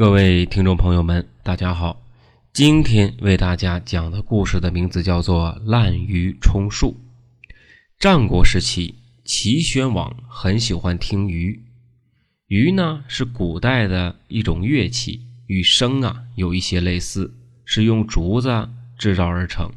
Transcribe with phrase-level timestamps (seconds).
[0.00, 2.00] 各位听众朋友们，大家好。
[2.54, 6.92] 今天为大家讲的故事的名字叫做《滥竽充数》。
[7.98, 8.94] 战国时期，
[9.26, 11.58] 齐宣王很喜欢听竽。
[12.48, 17.34] 竽呢是古代的一种乐器，与笙啊有一些类似，
[17.66, 19.70] 是用竹子制造而成。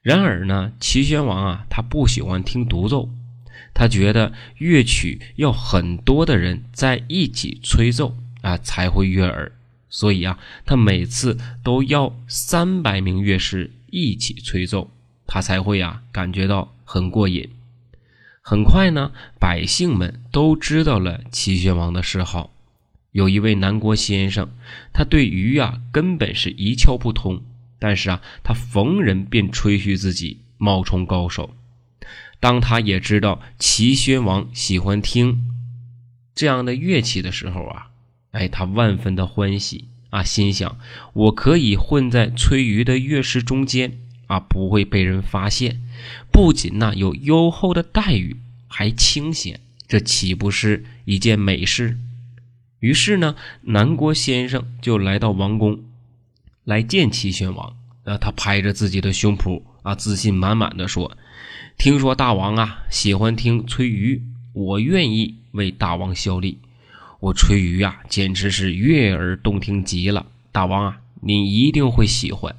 [0.00, 3.10] 然而呢，齐宣王啊他不喜欢听独奏，
[3.74, 8.16] 他觉得乐曲要很多的人在一起吹奏。
[8.46, 9.50] 啊，才会悦耳，
[9.88, 14.88] 所以啊，他每次都要三百名乐师一起吹奏，
[15.26, 17.50] 他才会啊感觉到很过瘾。
[18.40, 22.52] 很快呢，百姓们都知道了齐宣王的嗜好。
[23.10, 24.48] 有一位南国先生，
[24.92, 27.42] 他对鱼啊根本是一窍不通，
[27.80, 31.56] 但是啊，他逢人便吹嘘自己冒充高手。
[32.38, 35.50] 当他也知道齐宣王喜欢听
[36.32, 37.90] 这样的乐器的时候啊。
[38.36, 40.78] 哎，他万分的欢喜啊，心想
[41.14, 45.80] 我可以混在崔鱼的乐师中间啊，不会被人发现。
[46.30, 48.36] 不仅呢有优厚的待遇，
[48.68, 51.96] 还清闲，这岂不是一件美事？
[52.80, 55.80] 于是呢，南国先生就来到王宫
[56.64, 57.74] 来见齐宣王。
[58.04, 61.16] 啊，他拍着自己的胸脯啊，自信满满的说
[61.76, 66.60] ：“听说大王啊喜欢听崔鱼，我愿意为大王效力。”
[67.20, 70.26] 我吹竽呀，简直是悦耳动听极了。
[70.52, 72.54] 大王啊，您一定会喜欢。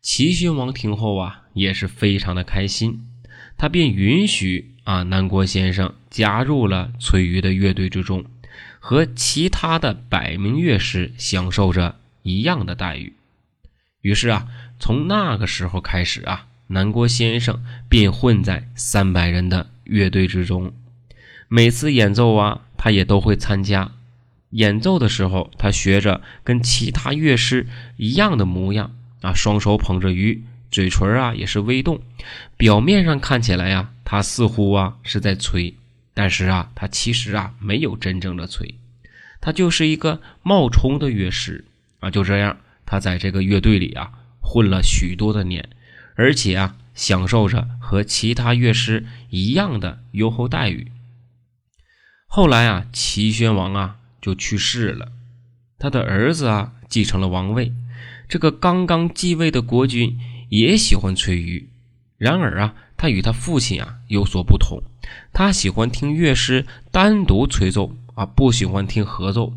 [0.00, 3.06] 齐宣王听后啊，也是非常的开心，
[3.56, 8.24] 他便允许啊南郭先生加入了吹竽的乐队之中，
[8.78, 13.12] 和其他的百名乐师享受着一样的待遇。
[14.00, 14.46] 于是啊，
[14.78, 20.72] 从那个时候开始啊，南郭先生便混在三百人的乐队之中，
[21.48, 22.62] 每次演奏啊。
[22.86, 23.90] 他也都会参加
[24.50, 32.00] 演奏的时候，他学着跟其他乐师一样的模样啊，双手捧着鱼，嘴唇啊也是微动，
[32.56, 35.74] 表面上看起来呀，他似乎啊是在吹，
[36.14, 38.76] 但是啊，他其实啊没有真正的吹，
[39.40, 41.64] 他就是一个冒充的乐师
[41.98, 42.08] 啊。
[42.08, 45.68] 就这样，他在这个乐队里啊混了许多的年，
[46.14, 50.92] 而且啊享受着和其他乐师一样的优厚待遇。
[52.26, 55.12] 后来啊，齐宣王啊就去世了，
[55.78, 57.72] 他的儿子啊继承了王位。
[58.28, 61.66] 这个刚刚继位的国君也喜欢吹竽，
[62.18, 64.82] 然而啊，他与他父亲啊有所不同，
[65.32, 69.54] 他喜欢听乐师单独吹奏啊，不喜欢听合奏。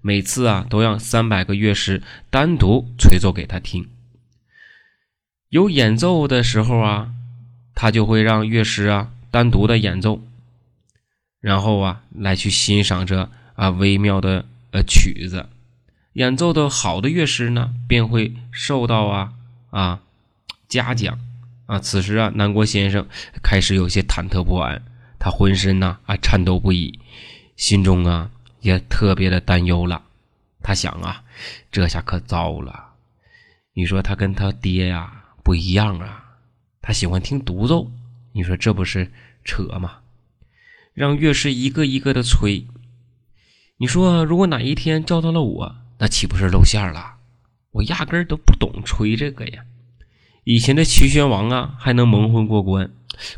[0.00, 3.88] 每次啊，都让三百个乐师单独吹奏给他听。
[5.48, 7.12] 有演奏的时候啊，
[7.74, 10.22] 他就会让乐师啊单独的演奏。
[11.40, 15.48] 然后啊，来去欣赏这啊微妙的呃曲子，
[16.14, 19.32] 演奏的好的乐师呢，便会受到啊
[19.70, 20.00] 啊
[20.68, 21.18] 嘉奖
[21.66, 21.78] 啊。
[21.78, 23.06] 此时啊，南国先生
[23.42, 24.82] 开始有些忐忑不安，
[25.18, 26.98] 他浑身呐啊颤抖不已，
[27.56, 28.30] 心中啊
[28.60, 30.02] 也特别的担忧了。
[30.62, 31.22] 他想啊，
[31.70, 32.94] 这下可糟了。
[33.74, 36.24] 你说他跟他爹呀不一样啊，
[36.80, 37.92] 他喜欢听独奏，
[38.32, 39.12] 你说这不是
[39.44, 39.98] 扯吗？
[40.96, 42.66] 让乐师一个一个的吹，
[43.76, 47.16] 你说如果哪一天叫到了我，那岂不是露馅了？
[47.72, 49.62] 我压根儿都不懂吹这个呀。
[50.44, 52.90] 以前的齐宣王啊，还能蒙混过关，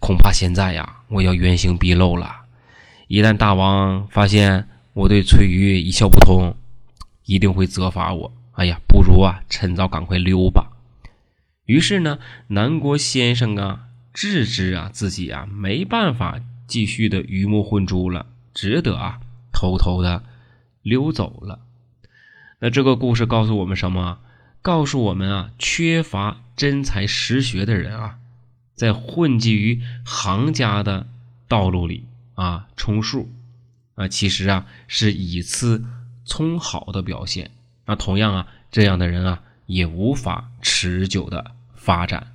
[0.00, 2.40] 恐怕现在呀，我要原形毕露了。
[3.06, 6.56] 一旦大王发现我对崔竽一窍不通，
[7.24, 8.32] 一定会责罚我。
[8.54, 10.72] 哎呀，不如啊，趁早赶快溜吧。
[11.66, 13.82] 于是呢，南国先生啊，
[14.12, 16.40] 自知啊自己啊没办法。
[16.66, 19.20] 继续的鱼目混珠了，只得啊
[19.52, 20.22] 偷偷的
[20.82, 21.60] 溜走了。
[22.60, 24.18] 那这个故事告诉我们什么？
[24.62, 28.18] 告诉我们啊，缺乏真才实学的人啊，
[28.74, 31.06] 在混迹于行家的
[31.48, 33.30] 道路里啊充数
[33.94, 35.84] 啊，其实啊是以次
[36.24, 37.50] 充好的表现。
[37.84, 42.33] 那同样啊，这样的人啊也无法持久的发展。